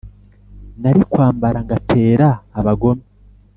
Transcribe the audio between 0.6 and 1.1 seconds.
Nari